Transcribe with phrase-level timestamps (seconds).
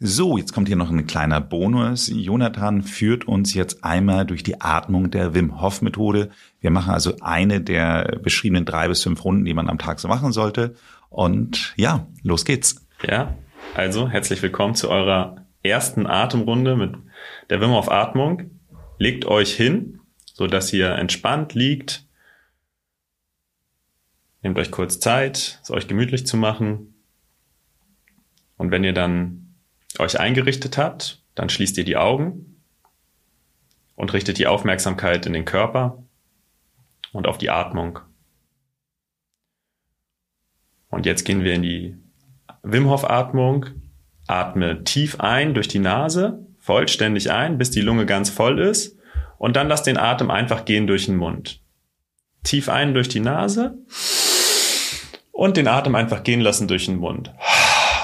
[0.00, 2.08] So, jetzt kommt hier noch ein kleiner Bonus.
[2.14, 6.30] Jonathan führt uns jetzt einmal durch die Atmung der Wim Hof Methode.
[6.60, 10.06] Wir machen also eine der beschriebenen drei bis fünf Runden, die man am Tag so
[10.06, 10.76] machen sollte.
[11.10, 12.86] Und ja, los geht's.
[13.02, 13.36] Ja,
[13.74, 16.94] also herzlich willkommen zu eurer ersten Atemrunde mit
[17.50, 18.52] der Wim Hof Atmung.
[18.98, 19.98] Legt euch hin,
[20.32, 22.06] so dass ihr entspannt liegt.
[24.42, 26.94] Nehmt euch kurz Zeit, es euch gemütlich zu machen.
[28.56, 29.47] Und wenn ihr dann
[30.00, 32.62] euch eingerichtet habt, dann schließt ihr die Augen
[33.94, 36.02] und richtet die Aufmerksamkeit in den Körper
[37.12, 38.00] und auf die Atmung.
[40.90, 41.96] Und jetzt gehen wir in die
[42.62, 43.66] Wim Hof Atmung.
[44.26, 48.98] Atme tief ein durch die Nase, vollständig ein, bis die Lunge ganz voll ist.
[49.38, 51.62] Und dann lass den Atem einfach gehen durch den Mund.
[52.42, 53.78] Tief ein durch die Nase
[55.32, 57.32] und den Atem einfach gehen lassen durch den Mund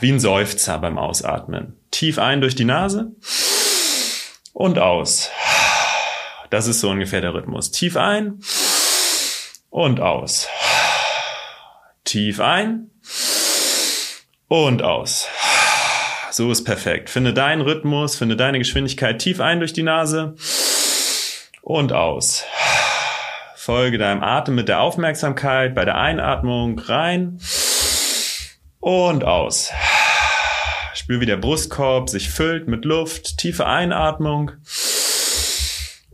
[0.00, 1.76] wie ein Seufzer beim Ausatmen.
[1.90, 3.12] Tief ein durch die Nase
[4.52, 5.30] und aus.
[6.50, 7.70] Das ist so ungefähr der Rhythmus.
[7.70, 8.40] Tief ein
[9.70, 10.48] und aus.
[12.04, 12.90] Tief ein
[14.48, 15.28] und aus.
[16.30, 17.10] So ist perfekt.
[17.10, 20.36] Finde deinen Rhythmus, finde deine Geschwindigkeit tief ein durch die Nase
[21.62, 22.44] und aus.
[23.56, 27.38] Folge deinem Atem mit der Aufmerksamkeit bei der Einatmung rein
[28.86, 29.72] und aus.
[30.94, 33.36] Spür, wie der Brustkorb sich füllt mit Luft.
[33.36, 34.52] Tiefe Einatmung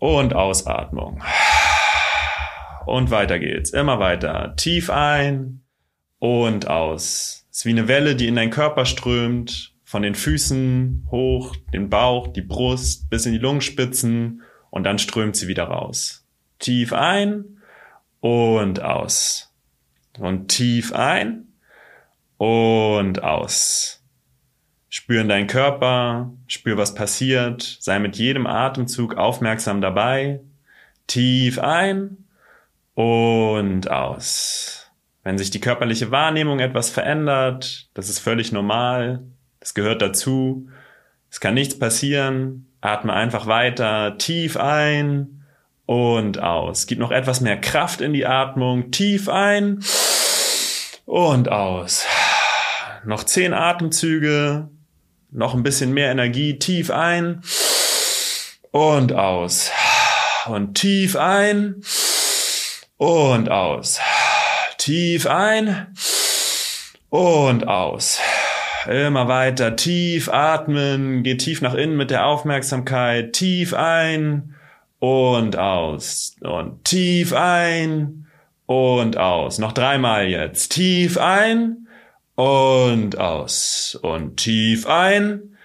[0.00, 1.22] und Ausatmung.
[2.84, 3.70] Und weiter geht's.
[3.70, 4.54] Immer weiter.
[4.56, 5.62] Tief ein
[6.18, 7.46] und aus.
[7.52, 9.72] Es ist wie eine Welle, die in deinen Körper strömt.
[9.84, 15.36] Von den Füßen hoch, den Bauch, die Brust bis in die Lungenspitzen und dann strömt
[15.36, 16.26] sie wieder raus.
[16.58, 17.60] Tief ein
[18.18, 19.54] und aus.
[20.18, 21.46] Und tief ein
[22.38, 24.02] und aus.
[24.88, 30.40] Spür in deinen Körper, spür, was passiert, sei mit jedem Atemzug aufmerksam dabei.
[31.06, 32.24] Tief ein
[32.94, 34.90] und aus.
[35.22, 39.22] Wenn sich die körperliche Wahrnehmung etwas verändert, das ist völlig normal,
[39.60, 40.68] das gehört dazu.
[41.30, 42.68] Es kann nichts passieren.
[42.80, 45.42] Atme einfach weiter, tief ein
[45.84, 46.86] und aus.
[46.86, 49.82] Gib noch etwas mehr Kraft in die Atmung, tief ein
[51.04, 52.06] und aus
[53.06, 54.68] noch zehn Atemzüge,
[55.30, 57.42] noch ein bisschen mehr Energie, tief ein
[58.70, 59.70] und aus.
[60.46, 61.82] Und tief ein
[62.96, 64.00] und aus.
[64.78, 65.88] Tief ein
[67.08, 68.20] und aus.
[68.88, 74.54] Immer weiter tief atmen, geht tief nach innen mit der Aufmerksamkeit, tief ein
[75.00, 76.36] und aus.
[76.40, 78.26] Und tief ein
[78.66, 79.58] und aus.
[79.58, 80.72] Noch dreimal jetzt.
[80.72, 81.85] Tief ein
[82.36, 83.98] und aus.
[84.00, 85.56] Und tief ein.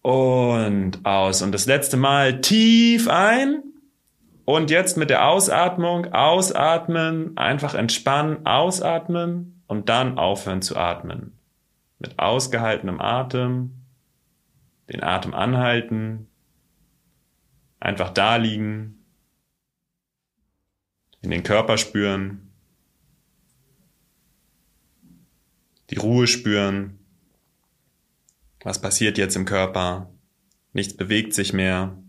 [0.00, 1.42] Und aus.
[1.42, 3.62] Und das letzte Mal tief ein.
[4.44, 9.62] Und jetzt mit der Ausatmung ausatmen, einfach entspannen, ausatmen.
[9.66, 11.38] Und dann aufhören zu atmen.
[11.98, 13.82] Mit ausgehaltenem Atem,
[14.90, 16.28] den Atem anhalten,
[17.78, 19.04] einfach da liegen,
[21.20, 22.51] in den Körper spüren.
[25.92, 26.98] Die Ruhe spüren.
[28.64, 30.10] Was passiert jetzt im Körper?
[30.72, 32.02] Nichts bewegt sich mehr.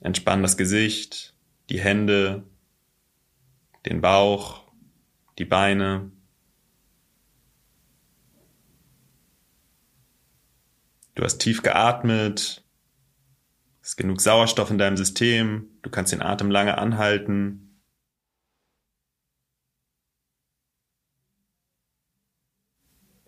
[0.00, 1.36] Entspann das Gesicht,
[1.68, 2.42] die Hände,
[3.86, 4.64] den Bauch,
[5.38, 6.10] die Beine.
[11.14, 12.64] Du hast tief geatmet,
[13.80, 17.69] es ist genug Sauerstoff in deinem System, du kannst den Atem lange anhalten.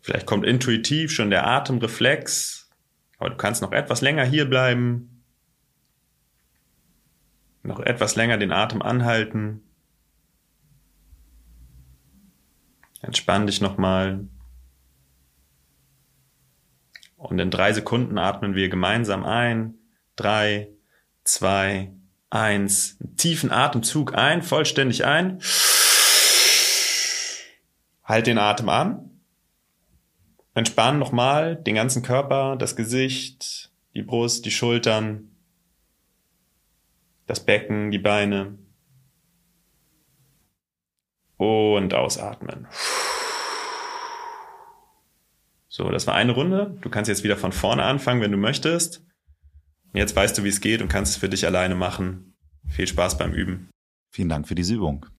[0.03, 2.69] Vielleicht kommt intuitiv schon der Atemreflex,
[3.19, 5.25] aber du kannst noch etwas länger hier bleiben,
[7.63, 9.63] noch etwas länger den Atem anhalten.
[13.01, 14.27] Entspann dich nochmal.
[17.17, 19.75] Und in drei Sekunden atmen wir gemeinsam ein.
[20.17, 20.69] Drei,
[21.23, 21.93] zwei,
[22.31, 22.97] eins.
[23.01, 25.41] Einen tiefen Atemzug ein, vollständig ein.
[28.03, 29.22] Halt den Atem an.
[30.55, 35.31] Entspannen nochmal den ganzen Körper, das Gesicht, die Brust, die Schultern,
[37.27, 38.59] das Becken, die Beine.
[41.39, 42.69] Und ausatmen.
[45.69, 46.77] So, das war eine Runde.
[46.83, 49.03] Du kannst jetzt wieder von vorne anfangen, wenn du möchtest.
[49.95, 52.37] Jetzt weißt du, wie es geht und kannst es für dich alleine machen.
[52.69, 53.71] Viel Spaß beim Üben.
[54.11, 55.07] Vielen Dank für diese Übung.